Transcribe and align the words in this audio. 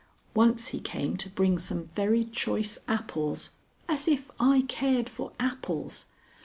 Once 0.33 0.69
he 0.69 0.79
came 0.79 1.15
to 1.15 1.29
bring 1.29 1.59
some 1.59 1.85
very 1.95 2.23
choice 2.23 2.79
apples 2.87 3.51
as 3.87 4.07
if 4.07 4.31
I 4.39 4.63
cared 4.67 5.07
for 5.07 5.31
apples! 5.39 6.07